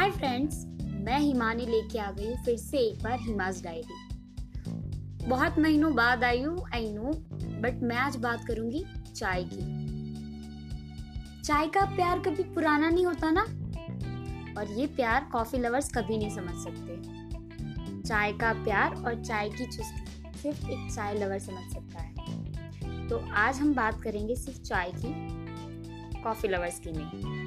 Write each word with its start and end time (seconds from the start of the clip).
Hi 0.00 0.10
friends 0.10 0.64
मैं 1.04 1.18
हिमानी 1.18 1.64
लेके 1.66 1.98
आ 1.98 2.10
गई 2.10 2.26
हूँ 2.26 2.36
फिर 2.44 2.56
से 2.56 2.78
एक 2.78 3.02
बार 3.02 3.18
हिमाज 3.20 3.62
डायरी। 3.62 5.26
बहुत 5.28 5.58
महीनों 5.58 5.94
बाद 5.94 6.24
आई 6.24 6.42
हूँ 6.42 6.64
आई 6.74 6.88
नो 6.92 7.10
बट 7.60 7.82
मैं 7.82 7.96
आज 7.96 8.16
बात 8.16 8.46
करूँगी 8.46 8.84
चाय 9.16 9.44
की। 9.44 9.60
चाय 11.42 11.66
का 11.66 11.84
प्यार 11.96 12.18
कभी 12.18 12.42
पुराना 12.42 12.88
नहीं 12.90 13.04
होता 13.06 13.30
ना? 13.30 13.42
और 14.60 14.72
ये 14.72 14.86
प्यार 14.86 15.28
कॉफ़ी 15.32 15.58
लवर्स 15.58 15.92
कभी 15.92 16.18
नहीं 16.18 16.30
समझ 16.30 16.54
सकते। 16.54 18.02
चाय 18.02 18.32
का 18.32 18.52
प्यार 18.64 18.94
और 18.96 19.22
चाय 19.24 19.48
की 19.48 19.66
चुस्की 19.66 20.38
सिर्फ़ 20.38 20.70
एक 20.70 20.90
चाय 20.94 21.14
लवर 21.14 21.38
समझ 21.38 21.72
सकता 21.72 22.02
है। 22.02 23.08
तो 23.08 23.18
आज 23.34 23.58
हम 23.58 23.74
बात 23.74 24.02
करेंगे 24.02 24.36
सिर्फ़ 24.36 24.60
चाय 24.60 24.92
की 24.96 26.22
कॉफ़ी 26.22 26.48
लवर्स 26.48 26.80
की 26.80 26.90
नहीं 26.92 27.38